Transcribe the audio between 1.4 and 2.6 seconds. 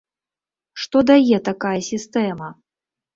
такая сістэма?